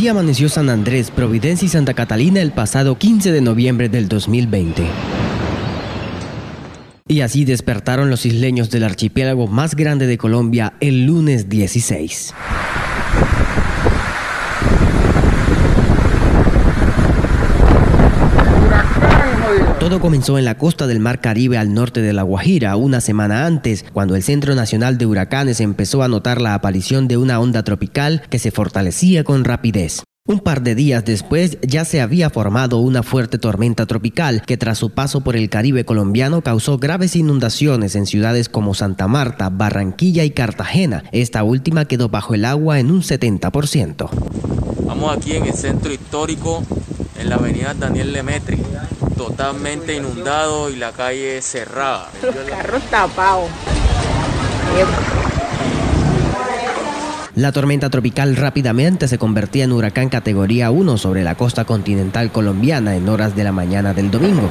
Así 0.00 0.08
amaneció 0.08 0.48
San 0.48 0.70
Andrés, 0.70 1.10
Providencia 1.10 1.66
y 1.66 1.68
Santa 1.68 1.92
Catalina 1.92 2.40
el 2.40 2.52
pasado 2.52 2.96
15 2.96 3.32
de 3.32 3.42
noviembre 3.42 3.90
del 3.90 4.08
2020. 4.08 4.86
Y 7.06 7.20
así 7.20 7.44
despertaron 7.44 8.08
los 8.08 8.24
isleños 8.24 8.70
del 8.70 8.84
archipiélago 8.84 9.46
más 9.46 9.74
grande 9.74 10.06
de 10.06 10.16
Colombia 10.16 10.72
el 10.80 11.04
lunes 11.04 11.50
16. 11.50 12.32
Todo 19.90 19.98
comenzó 19.98 20.38
en 20.38 20.44
la 20.44 20.56
costa 20.56 20.86
del 20.86 21.00
Mar 21.00 21.20
Caribe 21.20 21.58
al 21.58 21.74
norte 21.74 22.00
de 22.00 22.12
La 22.12 22.22
Guajira 22.22 22.76
una 22.76 23.00
semana 23.00 23.44
antes, 23.44 23.84
cuando 23.92 24.14
el 24.14 24.22
Centro 24.22 24.54
Nacional 24.54 24.98
de 24.98 25.06
Huracanes 25.06 25.60
empezó 25.60 26.04
a 26.04 26.08
notar 26.08 26.40
la 26.40 26.54
aparición 26.54 27.08
de 27.08 27.16
una 27.16 27.40
onda 27.40 27.64
tropical 27.64 28.22
que 28.30 28.38
se 28.38 28.52
fortalecía 28.52 29.24
con 29.24 29.42
rapidez. 29.42 30.04
Un 30.28 30.38
par 30.38 30.62
de 30.62 30.76
días 30.76 31.04
después 31.04 31.58
ya 31.62 31.84
se 31.84 32.00
había 32.00 32.30
formado 32.30 32.78
una 32.78 33.02
fuerte 33.02 33.36
tormenta 33.36 33.84
tropical 33.86 34.42
que 34.46 34.56
tras 34.56 34.78
su 34.78 34.90
paso 34.90 35.22
por 35.22 35.34
el 35.34 35.50
Caribe 35.50 35.84
colombiano 35.84 36.40
causó 36.42 36.78
graves 36.78 37.16
inundaciones 37.16 37.96
en 37.96 38.06
ciudades 38.06 38.48
como 38.48 38.74
Santa 38.74 39.08
Marta, 39.08 39.50
Barranquilla 39.50 40.22
y 40.22 40.30
Cartagena. 40.30 41.02
Esta 41.10 41.42
última 41.42 41.86
quedó 41.86 42.08
bajo 42.08 42.34
el 42.34 42.44
agua 42.44 42.78
en 42.78 42.92
un 42.92 43.02
70%. 43.02 44.08
Vamos 44.86 45.16
aquí 45.16 45.32
en 45.32 45.46
el 45.46 45.54
centro 45.54 45.92
histórico, 45.92 46.62
en 47.18 47.28
la 47.28 47.34
avenida 47.34 47.74
Daniel 47.74 48.12
Lemetri, 48.12 48.58
totalmente 49.26 49.94
inundado 49.94 50.70
y 50.70 50.76
la 50.76 50.92
calle 50.92 51.42
cerrada. 51.42 52.08
Los 52.22 52.34
carros 52.36 52.82
tapados. 52.84 53.50
La 57.34 57.52
tormenta 57.52 57.90
tropical 57.90 58.34
rápidamente 58.36 59.08
se 59.08 59.18
convertía 59.18 59.64
en 59.64 59.72
huracán 59.72 60.08
categoría 60.08 60.70
1 60.70 60.96
sobre 60.96 61.22
la 61.22 61.34
costa 61.34 61.66
continental 61.66 62.32
colombiana 62.32 62.96
en 62.96 63.10
horas 63.10 63.36
de 63.36 63.44
la 63.44 63.52
mañana 63.52 63.92
del 63.92 64.10
domingo. 64.10 64.48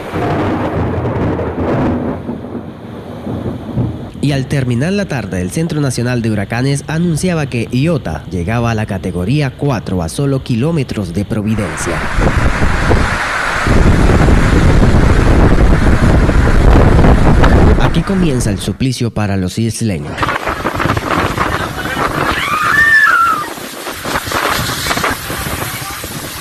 Y 4.22 4.33
al 4.33 4.45
terminar 4.45 4.94
la 4.94 5.06
tarde, 5.06 5.42
el 5.42 5.50
Centro 5.50 5.81
Nacional 5.81 6.22
de 6.22 6.30
Huracanes 6.30 6.83
anunciaba 6.86 7.48
que 7.48 7.67
Iota 7.72 8.23
llegaba 8.30 8.70
a 8.70 8.76
la 8.76 8.86
categoría 8.86 9.50
4 9.58 10.04
a 10.04 10.09
solo 10.09 10.44
kilómetros 10.44 11.11
de 11.14 11.26
Providencia. 11.26 12.00
Aquí 17.89 17.99
comienza 18.10 18.50
el 18.50 18.58
suplicio 18.58 19.14
para 19.14 19.38
los 19.38 19.60
isleños. 19.60 20.14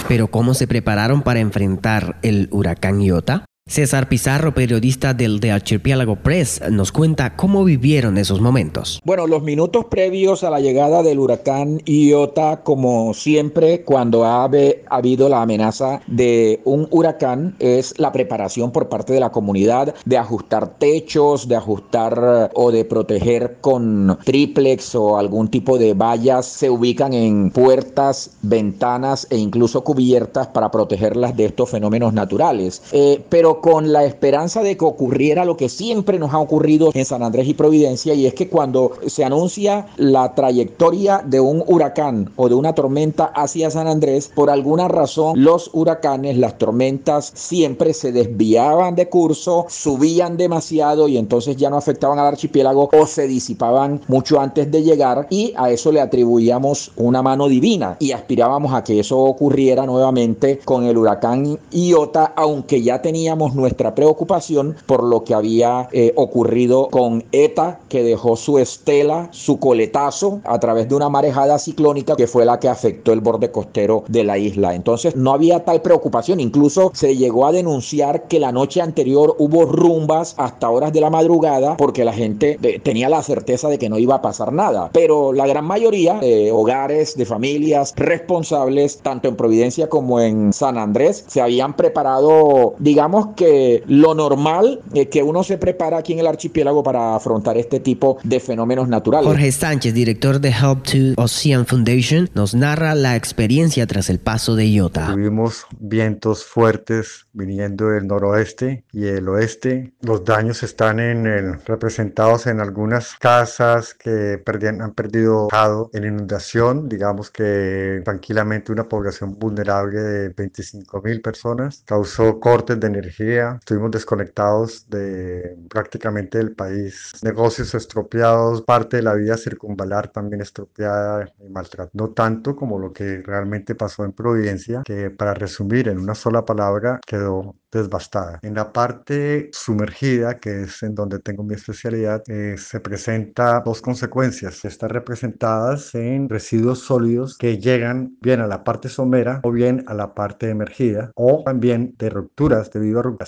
Pero 0.08 0.28
¿cómo 0.28 0.54
se 0.54 0.66
prepararon 0.66 1.20
para 1.20 1.40
enfrentar 1.40 2.16
el 2.22 2.48
huracán 2.52 3.02
Iota? 3.02 3.44
César 3.68 4.08
Pizarro, 4.08 4.54
periodista 4.54 5.12
del 5.12 5.40
The 5.40 5.52
Archipiélago 5.52 6.16
Press, 6.16 6.62
nos 6.70 6.90
cuenta 6.90 7.36
cómo 7.36 7.64
vivieron 7.64 8.16
esos 8.16 8.40
momentos. 8.40 8.98
Bueno, 9.04 9.26
los 9.26 9.42
minutos 9.42 9.84
previos 9.84 10.42
a 10.42 10.48
la 10.48 10.58
llegada 10.58 11.02
del 11.02 11.18
huracán 11.18 11.82
Iota, 11.84 12.62
como 12.62 13.12
siempre, 13.12 13.82
cuando 13.82 14.24
ha 14.24 14.48
habido 14.88 15.28
la 15.28 15.42
amenaza 15.42 16.00
de 16.06 16.62
un 16.64 16.88
huracán, 16.90 17.56
es 17.58 17.92
la 17.98 18.10
preparación 18.10 18.72
por 18.72 18.88
parte 18.88 19.12
de 19.12 19.20
la 19.20 19.32
comunidad 19.32 19.94
de 20.06 20.16
ajustar 20.16 20.78
techos, 20.78 21.46
de 21.46 21.56
ajustar 21.56 22.50
o 22.54 22.72
de 22.72 22.86
proteger 22.86 23.58
con 23.60 24.18
triplex 24.24 24.94
o 24.94 25.18
algún 25.18 25.48
tipo 25.48 25.76
de 25.76 25.92
vallas. 25.92 26.46
Se 26.46 26.70
ubican 26.70 27.12
en 27.12 27.50
puertas, 27.50 28.30
ventanas 28.40 29.26
e 29.28 29.36
incluso 29.36 29.84
cubiertas 29.84 30.46
para 30.46 30.70
protegerlas 30.70 31.36
de 31.36 31.44
estos 31.44 31.68
fenómenos 31.68 32.14
naturales. 32.14 32.82
Eh, 32.92 33.22
pero 33.28 33.57
con 33.60 33.92
la 33.92 34.04
esperanza 34.04 34.62
de 34.62 34.76
que 34.76 34.84
ocurriera 34.84 35.44
lo 35.44 35.56
que 35.56 35.68
siempre 35.68 36.18
nos 36.18 36.32
ha 36.34 36.38
ocurrido 36.38 36.90
en 36.94 37.04
San 37.04 37.22
Andrés 37.22 37.48
y 37.48 37.54
Providencia, 37.54 38.14
y 38.14 38.26
es 38.26 38.34
que 38.34 38.48
cuando 38.48 38.92
se 39.06 39.24
anuncia 39.24 39.86
la 39.96 40.34
trayectoria 40.34 41.22
de 41.24 41.40
un 41.40 41.62
huracán 41.66 42.30
o 42.36 42.48
de 42.48 42.54
una 42.54 42.74
tormenta 42.74 43.26
hacia 43.26 43.70
San 43.70 43.86
Andrés, 43.86 44.30
por 44.34 44.50
alguna 44.50 44.88
razón 44.88 45.42
los 45.42 45.70
huracanes, 45.72 46.36
las 46.36 46.58
tormentas 46.58 47.32
siempre 47.34 47.94
se 47.94 48.12
desviaban 48.12 48.94
de 48.94 49.08
curso, 49.08 49.66
subían 49.68 50.36
demasiado 50.36 51.08
y 51.08 51.16
entonces 51.16 51.56
ya 51.56 51.70
no 51.70 51.76
afectaban 51.76 52.18
al 52.18 52.26
archipiélago 52.26 52.90
o 52.92 53.06
se 53.06 53.26
disipaban 53.26 54.00
mucho 54.08 54.40
antes 54.40 54.70
de 54.70 54.82
llegar 54.82 55.26
y 55.30 55.52
a 55.56 55.70
eso 55.70 55.92
le 55.92 56.00
atribuíamos 56.00 56.92
una 56.96 57.22
mano 57.22 57.48
divina 57.48 57.96
y 57.98 58.12
aspirábamos 58.12 58.72
a 58.74 58.84
que 58.84 59.00
eso 59.00 59.18
ocurriera 59.18 59.86
nuevamente 59.86 60.60
con 60.64 60.84
el 60.84 60.96
huracán 60.96 61.58
Iota, 61.70 62.32
aunque 62.36 62.82
ya 62.82 63.02
teníamos 63.02 63.47
nuestra 63.54 63.94
preocupación 63.94 64.76
por 64.86 65.02
lo 65.02 65.24
que 65.24 65.34
había 65.34 65.88
eh, 65.92 66.12
ocurrido 66.16 66.88
con 66.88 67.24
ETA, 67.32 67.80
que 67.88 68.02
dejó 68.02 68.36
su 68.36 68.58
estela, 68.58 69.28
su 69.32 69.58
coletazo 69.58 70.40
a 70.44 70.58
través 70.58 70.88
de 70.88 70.94
una 70.94 71.08
marejada 71.08 71.58
ciclónica 71.58 72.16
que 72.16 72.26
fue 72.26 72.44
la 72.44 72.58
que 72.58 72.68
afectó 72.68 73.12
el 73.12 73.20
borde 73.20 73.50
costero 73.50 74.04
de 74.08 74.24
la 74.24 74.38
isla. 74.38 74.74
Entonces 74.74 75.16
no 75.16 75.32
había 75.32 75.64
tal 75.64 75.82
preocupación, 75.82 76.40
incluso 76.40 76.90
se 76.94 77.16
llegó 77.16 77.46
a 77.46 77.52
denunciar 77.52 78.28
que 78.28 78.40
la 78.40 78.52
noche 78.52 78.80
anterior 78.80 79.34
hubo 79.38 79.64
rumbas 79.64 80.34
hasta 80.36 80.70
horas 80.70 80.92
de 80.92 81.00
la 81.00 81.10
madrugada 81.10 81.76
porque 81.76 82.04
la 82.04 82.12
gente 82.12 82.58
eh, 82.62 82.80
tenía 82.80 83.08
la 83.08 83.22
certeza 83.22 83.68
de 83.68 83.78
que 83.78 83.88
no 83.88 83.98
iba 83.98 84.16
a 84.16 84.22
pasar 84.22 84.52
nada. 84.52 84.90
Pero 84.92 85.32
la 85.32 85.46
gran 85.46 85.64
mayoría 85.64 86.14
de 86.14 86.52
hogares, 86.52 87.16
de 87.16 87.26
familias 87.26 87.94
responsables, 87.96 88.98
tanto 88.98 89.28
en 89.28 89.36
Providencia 89.36 89.88
como 89.88 90.20
en 90.20 90.52
San 90.52 90.78
Andrés, 90.78 91.24
se 91.28 91.40
habían 91.40 91.76
preparado, 91.76 92.74
digamos, 92.78 93.28
que 93.38 93.84
lo 93.86 94.16
normal 94.16 94.82
es 94.92 95.06
que 95.06 95.22
uno 95.22 95.44
se 95.44 95.58
prepara 95.58 95.98
aquí 95.98 96.12
en 96.12 96.18
el 96.18 96.26
archipiélago 96.26 96.82
para 96.82 97.14
afrontar 97.14 97.56
este 97.56 97.78
tipo 97.78 98.18
de 98.24 98.40
fenómenos 98.40 98.88
naturales. 98.88 99.28
Jorge 99.28 99.52
Sánchez, 99.52 99.94
director 99.94 100.40
de 100.40 100.48
Help 100.48 100.82
to 100.82 101.22
Ocean 101.22 101.64
Foundation, 101.64 102.28
nos 102.34 102.54
narra 102.54 102.96
la 102.96 103.14
experiencia 103.14 103.86
tras 103.86 104.10
el 104.10 104.18
paso 104.18 104.56
de 104.56 104.68
Iota. 104.68 105.12
Tuvimos 105.12 105.66
vientos 105.78 106.44
fuertes 106.44 107.26
viniendo 107.32 107.90
del 107.90 108.08
noroeste 108.08 108.84
y 108.92 109.06
el 109.06 109.28
oeste. 109.28 109.92
Los 110.00 110.24
daños 110.24 110.64
están 110.64 110.98
en 110.98 111.60
representados 111.64 112.48
en 112.48 112.58
algunas 112.58 113.14
casas 113.20 113.94
que 113.94 114.38
perdían, 114.44 114.82
han 114.82 114.94
perdido 114.94 115.46
en 115.92 116.04
inundación. 116.04 116.88
Digamos 116.88 117.30
que 117.30 118.00
tranquilamente 118.04 118.72
una 118.72 118.88
población 118.88 119.38
vulnerable 119.38 120.00
de 120.00 120.28
25 120.30 121.02
mil 121.02 121.20
personas 121.20 121.84
causó 121.86 122.40
cortes 122.40 122.80
de 122.80 122.86
energía 122.88 123.17
estuvimos 123.18 123.90
desconectados 123.90 124.88
de 124.88 125.56
prácticamente 125.68 126.38
del 126.38 126.54
país, 126.54 127.12
negocios 127.22 127.74
estropeados, 127.74 128.62
parte 128.62 128.98
de 128.98 129.02
la 129.02 129.14
vida 129.14 129.36
circunvalar 129.36 130.08
también 130.08 130.40
estropeada 130.40 131.32
y 131.38 131.48
maltratada. 131.48 131.90
No 131.94 132.10
tanto 132.10 132.54
como 132.56 132.78
lo 132.78 132.92
que 132.92 133.22
realmente 133.22 133.74
pasó 133.74 134.04
en 134.04 134.12
Providencia, 134.12 134.82
que 134.84 135.10
para 135.10 135.34
resumir 135.34 135.88
en 135.88 135.98
una 135.98 136.14
sola 136.14 136.44
palabra 136.44 137.00
quedó 137.06 137.56
desbastada. 137.70 138.40
En 138.42 138.54
la 138.54 138.72
parte 138.72 139.50
sumergida, 139.52 140.38
que 140.38 140.62
es 140.62 140.82
en 140.82 140.94
donde 140.94 141.18
tengo 141.18 141.44
mi 141.44 141.54
especialidad, 141.54 142.22
eh, 142.28 142.56
se 142.58 142.80
presenta 142.80 143.60
dos 143.64 143.80
consecuencias. 143.80 144.64
Están 144.64 144.90
representadas 144.90 145.94
en 145.94 146.28
residuos 146.28 146.80
sólidos 146.80 147.36
que 147.36 147.58
llegan 147.58 148.16
bien 148.20 148.40
a 148.40 148.46
la 148.46 148.64
parte 148.64 148.88
somera 148.88 149.40
o 149.44 149.52
bien 149.52 149.84
a 149.86 149.94
la 149.94 150.14
parte 150.14 150.50
emergida 150.50 151.12
o 151.14 151.42
también 151.44 151.94
de 151.98 152.10
rupturas 152.10 152.70
debido 152.70 153.00
a 153.00 153.02
rupturas 153.02 153.18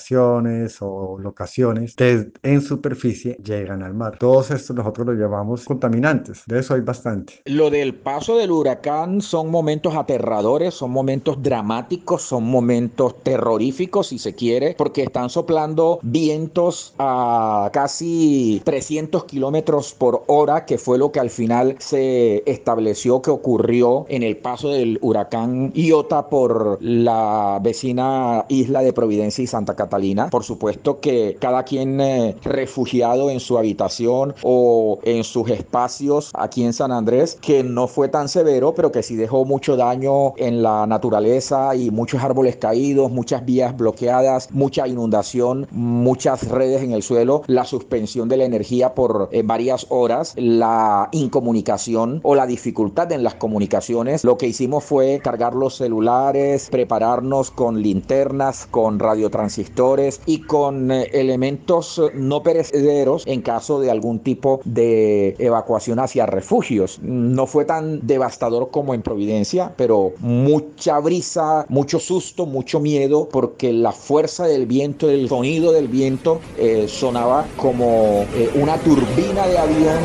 o 0.81 1.19
locaciones 1.19 1.95
que 1.97 2.31
en 2.43 2.63
superficie 2.63 3.37
llegan 3.43 3.83
al 3.83 3.95
mar. 3.95 4.19
Todos 4.19 4.51
estos 4.51 4.77
nosotros 4.77 5.09
los 5.09 5.17
llamamos 5.17 5.65
contaminantes. 5.65 6.43
De 6.47 6.61
eso 6.61 6.75
hay 6.75 6.81
bastante. 6.81 7.41
Lo 7.45 7.71
del 7.71 7.95
paso 7.95 8.37
del 8.37 8.51
huracán 8.51 9.21
son 9.21 9.51
momentos 9.51 9.95
aterradores, 9.95 10.75
son 10.75 10.91
momentos 10.91 11.43
dramáticos, 11.43 12.23
son 12.23 12.45
momentos 12.45 13.23
terroríficos 13.23 14.09
si 14.09 14.19
se 14.19 14.30
quiere, 14.35 14.75
porque 14.77 15.03
están 15.03 15.31
soplando 15.31 15.99
vientos 16.03 16.95
a 16.99 17.71
casi 17.73 18.61
300 18.65 19.25
kilómetros 19.25 19.95
por 19.95 20.25
hora, 20.27 20.65
que 20.67 20.79
fue 20.79 20.99
lo 20.99 21.13
que 21.13 21.21
al 21.21 21.31
final 21.31 21.77
se 21.79 22.43
estableció 22.47 23.23
que 23.23 23.31
ocurrió 23.31 24.07
en 24.09 24.23
el 24.23 24.37
paso 24.37 24.69
del 24.69 24.99
huracán 25.01 25.73
Iota 25.75 26.29
por 26.29 26.79
la 26.81 27.59
vecina 27.63 28.45
isla 28.49 28.83
de 28.83 28.93
Providencia 28.93 29.43
y 29.43 29.47
Santa 29.47 29.75
Catalina. 29.75 30.29
Por 30.31 30.45
supuesto 30.45 31.01
que 31.01 31.37
cada 31.41 31.65
quien 31.65 32.01
eh, 32.01 32.37
refugiado 32.43 33.31
en 33.31 33.41
su 33.41 33.59
habitación 33.59 34.35
o 34.43 34.99
en 35.03 35.25
sus 35.25 35.51
espacios 35.51 36.31
aquí 36.35 36.65
en 36.65 36.73
San 36.73 36.93
Andrés, 36.93 37.39
que 37.41 37.63
no 37.63 37.89
fue 37.89 38.09
tan 38.09 38.29
severo, 38.29 38.75
pero 38.75 38.93
que 38.93 39.03
sí 39.03 39.17
dejó 39.17 39.45
mucho 39.45 39.77
daño 39.77 40.35
en 40.37 40.63
la 40.63 40.87
naturaleza 40.87 41.75
y 41.75 41.91
muchos 41.91 42.23
árboles 42.23 42.57
caídos, 42.57 43.11
muchas 43.11 43.45
vías 43.45 43.77
bloqueadas 43.77 44.20
mucha 44.51 44.87
inundación, 44.87 45.67
muchas 45.71 46.49
redes 46.49 46.83
en 46.83 46.93
el 46.93 47.03
suelo, 47.03 47.43
la 47.47 47.65
suspensión 47.65 48.29
de 48.29 48.37
la 48.37 48.45
energía 48.45 48.95
por 48.95 49.29
eh, 49.33 49.43
varias 49.43 49.87
horas, 49.89 50.35
la 50.37 51.09
incomunicación 51.13 52.21
o 52.23 52.35
la 52.35 52.47
dificultad 52.47 53.13
en 53.13 53.23
las 53.23 53.35
comunicaciones. 53.35 54.25
Lo 54.25 54.37
que 54.37 54.47
hicimos 54.47 54.85
fue 54.85 55.21
cargar 55.23 55.55
los 55.55 55.77
celulares, 55.77 56.69
prepararnos 56.71 57.51
con 57.51 57.83
linternas, 57.83 58.67
con 58.71 58.99
radiotransistores 58.99 60.21
y 60.27 60.43
con 60.43 60.91
eh, 60.91 61.09
elementos 61.13 62.01
no 62.15 62.43
perecederos 62.43 63.25
en 63.27 63.43
caso 63.43 63.81
de 63.81 63.91
algún 63.91 64.21
tipo 64.21 64.61
de 64.65 65.35
evacuación 65.39 65.99
hacia 65.99 66.27
refugios. 66.27 66.99
No 67.03 67.47
fue 67.47 67.65
tan 67.65 68.07
devastador 68.07 68.71
como 68.71 68.95
en 68.95 69.03
Providencia, 69.03 69.73
pero 69.77 70.13
mucha 70.19 70.99
brisa, 70.99 71.67
mucho 71.69 71.99
susto, 71.99 72.47
mucho 72.47 72.81
miedo, 72.81 73.29
porque 73.31 73.73
la 73.73 73.93
fuerza 74.11 74.45
del 74.49 74.67
viento, 74.67 75.09
el 75.09 75.29
sonido 75.29 75.71
del 75.71 75.87
viento 75.87 76.41
eh, 76.59 76.89
sonaba 76.89 77.47
como 77.57 78.27
eh, 78.35 78.51
una 78.55 78.77
turbina 78.79 79.47
de 79.47 79.57
avión. 79.57 80.01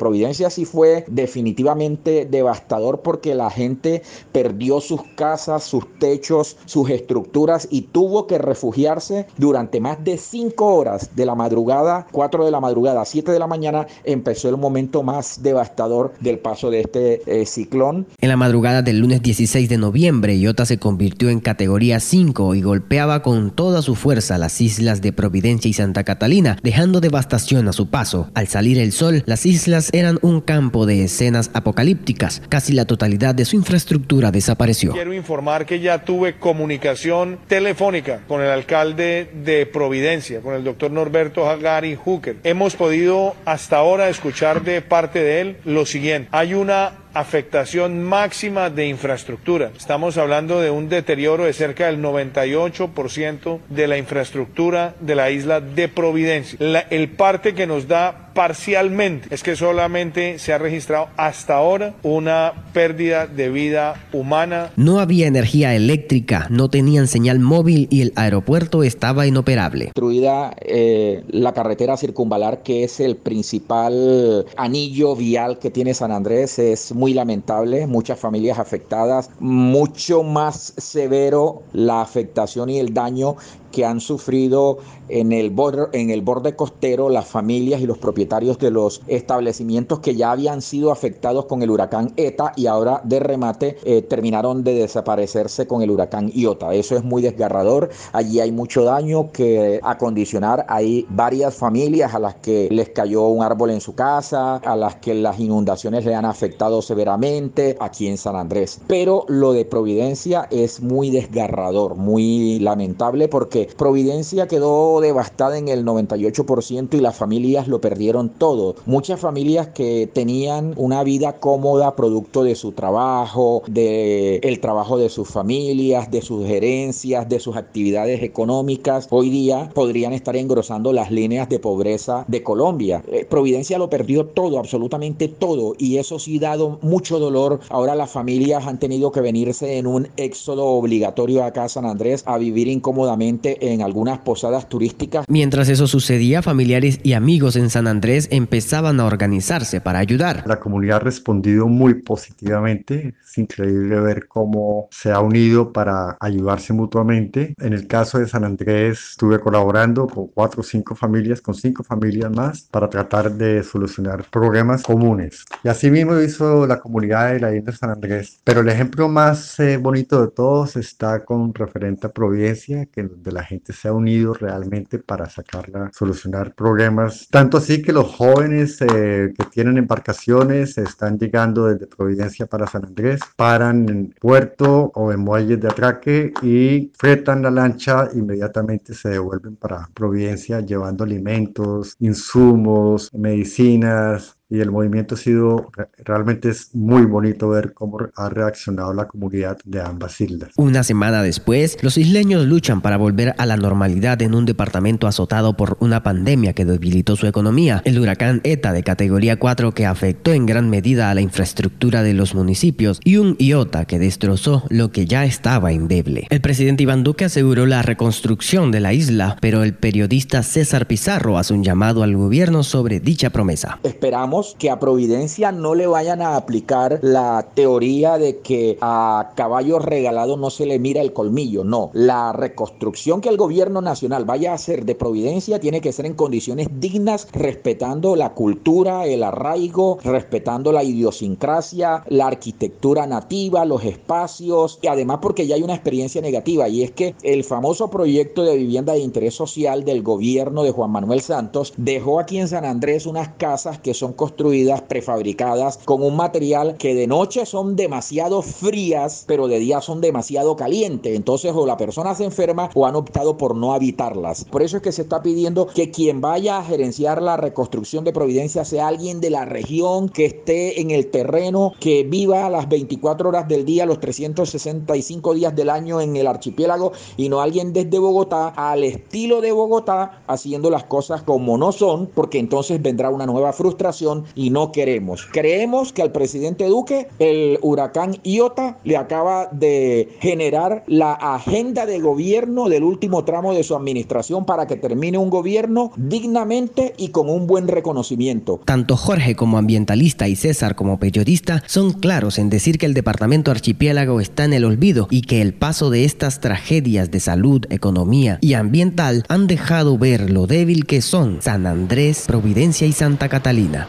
Providencia 0.00 0.48
sí 0.48 0.64
fue 0.64 1.04
definitivamente 1.08 2.24
devastador 2.24 3.02
porque 3.02 3.34
la 3.34 3.50
gente 3.50 4.00
perdió 4.32 4.80
sus 4.80 5.02
casas, 5.14 5.62
sus 5.62 5.84
techos, 5.98 6.56
sus 6.64 6.88
estructuras 6.88 7.68
y 7.70 7.82
tuvo 7.82 8.26
que 8.26 8.38
refugiarse 8.38 9.26
durante 9.36 9.78
más 9.78 10.02
de 10.02 10.16
cinco 10.16 10.74
horas 10.74 11.14
de 11.14 11.26
la 11.26 11.34
madrugada, 11.34 12.06
4 12.12 12.46
de 12.46 12.50
la 12.50 12.60
madrugada, 12.60 13.04
7 13.04 13.30
de 13.30 13.38
la 13.38 13.46
mañana, 13.46 13.86
empezó 14.04 14.48
el 14.48 14.56
momento 14.56 15.02
más 15.02 15.42
devastador 15.42 16.14
del 16.20 16.38
paso 16.38 16.70
de 16.70 16.80
este 16.80 17.20
eh, 17.26 17.44
ciclón. 17.44 18.06
En 18.22 18.30
la 18.30 18.38
madrugada 18.38 18.80
del 18.80 19.00
lunes 19.00 19.20
16 19.20 19.68
de 19.68 19.76
noviembre, 19.76 20.38
Iota 20.38 20.64
se 20.64 20.78
convirtió 20.78 21.28
en 21.28 21.40
categoría 21.40 22.00
5 22.00 22.54
y 22.54 22.62
golpeaba 22.62 23.22
con 23.22 23.50
toda 23.50 23.82
su 23.82 23.94
fuerza 23.96 24.38
las 24.38 24.62
islas 24.62 25.02
de 25.02 25.12
Providencia 25.12 25.68
y 25.68 25.74
Santa 25.74 26.04
Catalina, 26.04 26.56
dejando 26.62 27.02
devastación 27.02 27.68
a 27.68 27.74
su 27.74 27.90
paso. 27.90 28.30
Al 28.32 28.48
salir 28.48 28.78
el 28.78 28.92
sol, 28.92 29.24
las 29.26 29.44
islas 29.44 29.89
eran 29.92 30.18
un 30.22 30.40
campo 30.40 30.86
de 30.86 31.04
escenas 31.04 31.50
apocalípticas. 31.54 32.42
Casi 32.48 32.72
la 32.72 32.84
totalidad 32.84 33.34
de 33.34 33.44
su 33.44 33.56
infraestructura 33.56 34.30
desapareció. 34.30 34.92
Quiero 34.92 35.14
informar 35.14 35.66
que 35.66 35.80
ya 35.80 36.04
tuve 36.04 36.36
comunicación 36.36 37.38
telefónica 37.46 38.20
con 38.28 38.42
el 38.42 38.50
alcalde 38.50 39.30
de 39.44 39.66
Providencia, 39.66 40.40
con 40.40 40.54
el 40.54 40.64
doctor 40.64 40.90
Norberto 40.90 41.48
Hagari 41.48 41.96
Hooker. 41.96 42.36
Hemos 42.44 42.76
podido 42.76 43.34
hasta 43.44 43.78
ahora 43.78 44.08
escuchar 44.08 44.62
de 44.62 44.82
parte 44.82 45.20
de 45.20 45.40
él 45.40 45.56
lo 45.64 45.86
siguiente. 45.86 46.28
Hay 46.32 46.54
una 46.54 46.99
afectación 47.14 48.02
máxima 48.02 48.70
de 48.70 48.86
infraestructura. 48.86 49.70
Estamos 49.76 50.16
hablando 50.16 50.60
de 50.60 50.70
un 50.70 50.88
deterioro 50.88 51.44
de 51.44 51.52
cerca 51.52 51.86
del 51.86 52.02
98% 52.02 53.58
de 53.68 53.86
la 53.86 53.98
infraestructura 53.98 54.94
de 55.00 55.14
la 55.14 55.30
isla 55.30 55.60
de 55.60 55.88
Providencia. 55.88 56.58
el 56.90 57.08
parte 57.10 57.54
que 57.54 57.66
nos 57.66 57.88
da 57.88 58.30
parcialmente 58.34 59.34
es 59.34 59.42
que 59.42 59.56
solamente 59.56 60.38
se 60.38 60.52
ha 60.52 60.58
registrado 60.58 61.08
hasta 61.16 61.56
ahora 61.56 61.94
una 62.02 62.52
pérdida 62.72 63.26
de 63.26 63.50
vida 63.50 63.94
humana. 64.12 64.70
No 64.76 65.00
había 65.00 65.26
energía 65.26 65.74
eléctrica, 65.74 66.46
no 66.50 66.70
tenían 66.70 67.08
señal 67.08 67.40
móvil 67.40 67.88
y 67.90 68.02
el 68.02 68.12
aeropuerto 68.16 68.82
estaba 68.82 69.26
inoperable. 69.26 69.86
Destruida 69.86 70.54
eh, 70.60 71.22
la 71.28 71.52
carretera 71.52 71.96
circunvalar 71.96 72.62
que 72.62 72.84
es 72.84 73.00
el 73.00 73.16
principal 73.16 74.46
anillo 74.56 75.16
vial 75.16 75.58
que 75.58 75.70
tiene 75.70 75.94
San 75.94 76.12
Andrés 76.12 76.58
es 76.58 76.92
muy 77.00 77.14
lamentable, 77.14 77.86
muchas 77.86 78.20
familias 78.20 78.58
afectadas, 78.58 79.30
mucho 79.40 80.22
más 80.22 80.74
severo 80.76 81.62
la 81.72 82.02
afectación 82.02 82.68
y 82.68 82.78
el 82.78 82.92
daño 82.92 83.36
que 83.70 83.84
han 83.84 84.00
sufrido 84.00 84.78
en 85.08 85.32
el, 85.32 85.50
borde, 85.50 85.88
en 85.92 86.10
el 86.10 86.22
borde 86.22 86.56
costero 86.56 87.08
las 87.08 87.26
familias 87.26 87.80
y 87.80 87.86
los 87.86 87.98
propietarios 87.98 88.58
de 88.58 88.70
los 88.70 89.02
establecimientos 89.06 90.00
que 90.00 90.14
ya 90.14 90.32
habían 90.32 90.62
sido 90.62 90.92
afectados 90.92 91.46
con 91.46 91.62
el 91.62 91.70
huracán 91.70 92.12
ETA 92.16 92.52
y 92.56 92.66
ahora 92.66 93.00
de 93.04 93.20
remate 93.20 93.76
eh, 93.84 94.02
terminaron 94.02 94.64
de 94.64 94.74
desaparecerse 94.74 95.66
con 95.66 95.82
el 95.82 95.90
huracán 95.90 96.30
Iota. 96.32 96.74
Eso 96.74 96.96
es 96.96 97.04
muy 97.04 97.22
desgarrador. 97.22 97.90
Allí 98.12 98.40
hay 98.40 98.52
mucho 98.52 98.84
daño 98.84 99.32
que 99.32 99.80
acondicionar. 99.82 100.64
Hay 100.68 101.06
varias 101.08 101.54
familias 101.54 102.14
a 102.14 102.18
las 102.18 102.36
que 102.36 102.68
les 102.70 102.90
cayó 102.90 103.26
un 103.28 103.42
árbol 103.42 103.70
en 103.70 103.80
su 103.80 103.94
casa, 103.94 104.56
a 104.56 104.76
las 104.76 104.96
que 104.96 105.14
las 105.14 105.38
inundaciones 105.38 106.04
le 106.04 106.14
han 106.14 106.24
afectado 106.24 106.82
severamente 106.82 107.76
aquí 107.80 108.06
en 108.06 108.18
San 108.18 108.36
Andrés. 108.36 108.80
Pero 108.86 109.24
lo 109.28 109.52
de 109.52 109.64
Providencia 109.64 110.48
es 110.50 110.80
muy 110.80 111.10
desgarrador, 111.10 111.96
muy 111.96 112.58
lamentable 112.58 113.28
porque 113.28 113.59
Providencia 113.76 114.48
quedó 114.48 115.00
devastada 115.00 115.58
en 115.58 115.68
el 115.68 115.84
98% 115.84 116.94
y 116.94 117.00
las 117.00 117.16
familias 117.16 117.68
lo 117.68 117.80
perdieron 117.80 118.28
todo. 118.28 118.76
Muchas 118.86 119.20
familias 119.20 119.68
que 119.68 120.08
tenían 120.12 120.74
una 120.76 121.02
vida 121.04 121.38
cómoda 121.38 121.96
producto 121.96 122.44
de 122.44 122.54
su 122.54 122.72
trabajo, 122.72 123.62
de 123.66 124.36
el 124.38 124.60
trabajo 124.60 124.98
de 124.98 125.08
sus 125.08 125.28
familias, 125.28 126.10
de 126.10 126.22
sus 126.22 126.46
gerencias, 126.46 127.28
de 127.28 127.40
sus 127.40 127.56
actividades 127.56 128.22
económicas, 128.22 129.06
hoy 129.10 129.30
día 129.30 129.70
podrían 129.74 130.12
estar 130.12 130.36
engrosando 130.36 130.92
las 130.92 131.10
líneas 131.10 131.48
de 131.48 131.58
pobreza 131.58 132.24
de 132.28 132.42
Colombia. 132.42 133.02
Eh, 133.08 133.26
Providencia 133.28 133.78
lo 133.78 133.90
perdió 133.90 134.26
todo, 134.26 134.58
absolutamente 134.58 135.28
todo, 135.28 135.74
y 135.78 135.98
eso 135.98 136.18
sí 136.18 136.38
ha 136.38 136.50
dado 136.50 136.78
mucho 136.82 137.18
dolor. 137.18 137.60
Ahora 137.68 137.94
las 137.94 138.10
familias 138.10 138.66
han 138.66 138.78
tenido 138.78 139.12
que 139.12 139.20
venirse 139.20 139.78
en 139.78 139.86
un 139.86 140.08
éxodo 140.16 140.66
obligatorio 140.66 141.44
acá 141.44 141.64
a 141.64 141.68
San 141.68 141.86
Andrés 141.86 142.22
a 142.26 142.38
vivir 142.38 142.68
incómodamente 142.68 143.49
en 143.60 143.82
algunas 143.82 144.18
posadas 144.18 144.68
turísticas. 144.68 145.24
Mientras 145.28 145.68
eso 145.68 145.86
sucedía, 145.86 146.42
familiares 146.42 147.00
y 147.02 147.12
amigos 147.14 147.56
en 147.56 147.70
San 147.70 147.86
Andrés 147.86 148.28
empezaban 148.30 149.00
a 149.00 149.06
organizarse 149.06 149.80
para 149.80 149.98
ayudar. 149.98 150.44
La 150.46 150.60
comunidad 150.60 150.96
ha 150.96 151.00
respondido 151.00 151.66
muy 151.66 151.94
positivamente. 151.94 153.14
Es 153.24 153.38
increíble 153.38 154.00
ver 154.00 154.28
cómo 154.28 154.88
se 154.90 155.12
ha 155.12 155.20
unido 155.20 155.72
para 155.72 156.16
ayudarse 156.20 156.72
mutuamente. 156.72 157.54
En 157.58 157.72
el 157.72 157.86
caso 157.86 158.18
de 158.18 158.28
San 158.28 158.44
Andrés, 158.44 159.10
estuve 159.10 159.40
colaborando 159.40 160.06
con 160.06 160.28
cuatro 160.28 160.60
o 160.60 160.64
cinco 160.64 160.94
familias, 160.94 161.40
con 161.40 161.54
cinco 161.54 161.84
familias 161.84 162.30
más, 162.30 162.62
para 162.70 162.88
tratar 162.88 163.32
de 163.32 163.62
solucionar 163.62 164.24
problemas 164.30 164.82
comunes. 164.82 165.44
Y 165.62 165.68
así 165.68 165.90
mismo 165.90 166.18
hizo 166.20 166.66
la 166.66 166.80
comunidad 166.80 167.32
de 167.32 167.40
la 167.40 167.54
isla 167.54 167.72
de 167.72 167.76
San 167.76 167.90
Andrés. 167.90 168.40
Pero 168.44 168.60
el 168.60 168.68
ejemplo 168.68 169.08
más 169.08 169.58
eh, 169.60 169.76
bonito 169.76 170.20
de 170.20 170.28
todos 170.28 170.76
está 170.76 171.24
con 171.24 171.54
referente 171.54 172.06
a 172.06 172.12
Providencia, 172.12 172.86
que 172.86 173.02
de 173.02 173.32
la 173.32 173.39
la 173.40 173.46
gente 173.46 173.72
se 173.72 173.88
ha 173.88 173.92
unido 173.94 174.34
realmente 174.34 174.98
para 174.98 175.28
sacarla, 175.30 175.90
solucionar 175.94 176.54
problemas. 176.54 177.26
Tanto 177.30 177.56
así 177.56 177.80
que 177.80 177.90
los 177.90 178.14
jóvenes 178.14 178.78
eh, 178.82 179.32
que 179.36 179.44
tienen 179.46 179.78
embarcaciones 179.78 180.76
están 180.76 181.18
llegando 181.18 181.66
desde 181.66 181.86
Providencia 181.86 182.46
para 182.46 182.66
San 182.66 182.84
Andrés, 182.84 183.20
paran 183.36 183.88
en 183.88 184.14
puerto 184.20 184.92
o 184.94 185.10
en 185.10 185.20
muelles 185.20 185.58
de 185.58 185.68
atraque 185.68 186.34
y 186.42 186.92
fretan 186.98 187.40
la 187.42 187.50
lancha, 187.50 188.10
inmediatamente 188.12 188.92
se 188.92 189.08
devuelven 189.08 189.56
para 189.56 189.88
Providencia 189.94 190.60
llevando 190.60 191.04
alimentos, 191.04 191.96
insumos, 191.98 193.10
medicinas, 193.14 194.36
y 194.50 194.60
el 194.60 194.70
movimiento 194.70 195.14
ha 195.14 195.18
sido, 195.18 195.70
realmente 196.04 196.50
es 196.50 196.74
muy 196.74 197.06
bonito 197.06 197.48
ver 197.48 197.72
cómo 197.72 197.98
ha 198.16 198.28
reaccionado 198.28 198.92
la 198.92 199.06
comunidad 199.06 199.56
de 199.64 199.80
ambas 199.80 200.20
islas. 200.20 200.50
Una 200.56 200.82
semana 200.82 201.22
después, 201.22 201.78
los 201.82 201.96
isleños 201.96 202.46
luchan 202.46 202.80
para 202.80 202.96
volver 202.96 203.34
a 203.38 203.46
la 203.46 203.56
normalidad 203.56 204.20
en 204.22 204.34
un 204.34 204.46
departamento 204.46 205.06
azotado 205.06 205.56
por 205.56 205.76
una 205.80 206.02
pandemia 206.02 206.52
que 206.52 206.64
debilitó 206.64 207.14
su 207.14 207.28
economía, 207.28 207.80
el 207.84 207.98
huracán 207.98 208.40
ETA 208.42 208.72
de 208.72 208.82
categoría 208.82 209.38
4 209.38 209.72
que 209.72 209.86
afectó 209.86 210.32
en 210.32 210.46
gran 210.46 210.68
medida 210.68 211.10
a 211.10 211.14
la 211.14 211.20
infraestructura 211.20 212.02
de 212.02 212.14
los 212.14 212.34
municipios 212.34 213.00
y 213.04 213.18
un 213.18 213.36
IOTA 213.38 213.84
que 213.84 214.00
destrozó 214.00 214.64
lo 214.68 214.90
que 214.90 215.06
ya 215.06 215.24
estaba 215.24 215.70
endeble. 215.70 216.26
El 216.30 216.40
presidente 216.40 216.82
Iván 216.82 217.04
Duque 217.04 217.26
aseguró 217.26 217.66
la 217.66 217.82
reconstrucción 217.82 218.72
de 218.72 218.80
la 218.80 218.92
isla, 218.92 219.36
pero 219.40 219.62
el 219.62 219.74
periodista 219.74 220.42
César 220.42 220.86
Pizarro 220.86 221.38
hace 221.38 221.54
un 221.54 221.62
llamado 221.62 222.02
al 222.02 222.16
gobierno 222.16 222.64
sobre 222.64 222.98
dicha 222.98 223.30
promesa. 223.30 223.78
Esperamos 223.84 224.39
que 224.58 224.70
a 224.70 224.78
Providencia 224.78 225.52
no 225.52 225.74
le 225.74 225.86
vayan 225.86 226.22
a 226.22 226.36
aplicar 226.36 226.98
la 227.02 227.46
teoría 227.54 228.18
de 228.18 228.38
que 228.38 228.78
a 228.80 229.32
caballo 229.34 229.78
regalado 229.78 230.36
no 230.36 230.50
se 230.50 230.66
le 230.66 230.78
mira 230.78 231.02
el 231.02 231.12
colmillo. 231.12 231.64
No, 231.64 231.90
la 231.92 232.32
reconstrucción 232.32 233.20
que 233.20 233.28
el 233.28 233.36
gobierno 233.36 233.80
nacional 233.80 234.24
vaya 234.24 234.52
a 234.52 234.54
hacer 234.54 234.84
de 234.84 234.94
Providencia 234.94 235.60
tiene 235.60 235.80
que 235.80 235.92
ser 235.92 236.06
en 236.06 236.14
condiciones 236.14 236.68
dignas, 236.80 237.28
respetando 237.32 238.16
la 238.16 238.34
cultura, 238.34 239.06
el 239.06 239.22
arraigo, 239.22 239.98
respetando 240.02 240.72
la 240.72 240.84
idiosincrasia, 240.84 242.04
la 242.08 242.26
arquitectura 242.26 243.06
nativa, 243.06 243.64
los 243.64 243.84
espacios 243.84 244.78
y 244.82 244.86
además 244.86 245.18
porque 245.20 245.46
ya 245.46 245.56
hay 245.56 245.62
una 245.62 245.74
experiencia 245.74 246.20
negativa 246.20 246.68
y 246.68 246.82
es 246.82 246.90
que 246.90 247.14
el 247.22 247.44
famoso 247.44 247.90
proyecto 247.90 248.42
de 248.42 248.56
vivienda 248.56 248.94
de 248.94 249.00
interés 249.00 249.34
social 249.34 249.84
del 249.84 250.02
gobierno 250.02 250.62
de 250.62 250.70
Juan 250.70 250.90
Manuel 250.90 251.20
Santos 251.20 251.74
dejó 251.76 252.20
aquí 252.20 252.38
en 252.38 252.48
San 252.48 252.64
Andrés 252.64 253.06
unas 253.06 253.28
casas 253.30 253.78
que 253.78 253.94
son 253.94 254.12
construidas 254.30 254.82
prefabricadas 254.82 255.78
con 255.84 256.04
un 256.04 256.14
material 256.14 256.76
que 256.76 256.94
de 256.94 257.08
noche 257.08 257.44
son 257.46 257.74
demasiado 257.74 258.42
frías, 258.42 259.24
pero 259.26 259.48
de 259.48 259.58
día 259.58 259.80
son 259.80 260.00
demasiado 260.00 260.54
calientes. 260.54 261.16
Entonces 261.16 261.52
o 261.52 261.66
la 261.66 261.76
persona 261.76 262.14
se 262.14 262.24
enferma 262.24 262.70
o 262.74 262.86
han 262.86 262.94
optado 262.94 263.36
por 263.36 263.56
no 263.56 263.72
habitarlas. 263.72 264.44
Por 264.44 264.62
eso 264.62 264.76
es 264.76 264.82
que 264.84 264.92
se 264.92 265.02
está 265.02 265.20
pidiendo 265.20 265.66
que 265.66 265.90
quien 265.90 266.20
vaya 266.20 266.58
a 266.58 266.64
gerenciar 266.64 267.20
la 267.20 267.36
reconstrucción 267.36 268.04
de 268.04 268.12
Providencia 268.12 268.64
sea 268.64 268.86
alguien 268.86 269.20
de 269.20 269.30
la 269.30 269.46
región 269.46 270.08
que 270.08 270.26
esté 270.26 270.80
en 270.80 270.92
el 270.92 271.10
terreno, 271.10 271.72
que 271.80 272.04
viva 272.04 272.48
las 272.50 272.68
24 272.68 273.30
horas 273.30 273.48
del 273.48 273.64
día, 273.64 273.84
los 273.84 273.98
365 273.98 275.34
días 275.34 275.56
del 275.56 275.70
año 275.70 276.00
en 276.00 276.14
el 276.14 276.28
archipiélago 276.28 276.92
y 277.16 277.28
no 277.28 277.40
alguien 277.40 277.72
desde 277.72 277.98
Bogotá 277.98 278.48
al 278.48 278.84
estilo 278.84 279.40
de 279.40 279.50
Bogotá 279.50 280.22
haciendo 280.28 280.70
las 280.70 280.84
cosas 280.84 281.22
como 281.22 281.58
no 281.58 281.72
son, 281.72 282.06
porque 282.06 282.38
entonces 282.38 282.80
vendrá 282.80 283.10
una 283.10 283.26
nueva 283.26 283.52
frustración 283.52 284.19
y 284.34 284.50
no 284.50 284.72
queremos. 284.72 285.26
Creemos 285.30 285.92
que 285.92 286.02
al 286.02 286.12
presidente 286.12 286.66
Duque 286.66 287.08
el 287.18 287.58
huracán 287.62 288.18
Iota 288.22 288.78
le 288.84 288.96
acaba 288.96 289.48
de 289.52 290.16
generar 290.20 290.84
la 290.86 291.12
agenda 291.12 291.86
de 291.86 292.00
gobierno 292.00 292.68
del 292.68 292.84
último 292.84 293.24
tramo 293.24 293.54
de 293.54 293.62
su 293.62 293.74
administración 293.74 294.44
para 294.44 294.66
que 294.66 294.76
termine 294.76 295.18
un 295.18 295.30
gobierno 295.30 295.92
dignamente 295.96 296.94
y 296.96 297.08
con 297.08 297.28
un 297.28 297.46
buen 297.46 297.68
reconocimiento. 297.68 298.60
Tanto 298.64 298.96
Jorge 298.96 299.34
como 299.36 299.58
ambientalista 299.58 300.28
y 300.28 300.36
César 300.36 300.74
como 300.74 300.98
periodista 300.98 301.62
son 301.66 301.92
claros 301.92 302.38
en 302.38 302.50
decir 302.50 302.78
que 302.78 302.86
el 302.86 302.94
departamento 302.94 303.50
archipiélago 303.50 304.20
está 304.20 304.44
en 304.44 304.52
el 304.52 304.64
olvido 304.64 305.08
y 305.10 305.22
que 305.22 305.42
el 305.42 305.54
paso 305.54 305.90
de 305.90 306.04
estas 306.04 306.40
tragedias 306.40 307.10
de 307.10 307.20
salud, 307.20 307.64
economía 307.70 308.38
y 308.40 308.54
ambiental 308.54 309.24
han 309.28 309.46
dejado 309.46 309.98
ver 309.98 310.30
lo 310.30 310.46
débil 310.46 310.86
que 310.86 311.02
son 311.02 311.38
San 311.40 311.66
Andrés, 311.66 312.24
Providencia 312.26 312.86
y 312.86 312.92
Santa 312.92 313.28
Catalina. 313.28 313.88